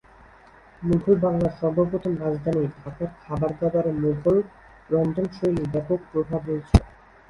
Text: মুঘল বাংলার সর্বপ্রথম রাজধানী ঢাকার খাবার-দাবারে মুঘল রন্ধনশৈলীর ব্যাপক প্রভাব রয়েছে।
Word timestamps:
মুঘল 0.81 1.15
বাংলার 1.17 1.53
সর্বপ্রথম 1.59 2.13
রাজধানী 2.21 2.61
ঢাকার 2.75 3.09
খাবার-দাবারে 3.23 3.91
মুঘল 4.01 4.37
রন্ধনশৈলীর 4.89 5.67
ব্যাপক 5.73 5.99
প্রভাব 6.11 6.41
রয়েছে। 6.47 6.75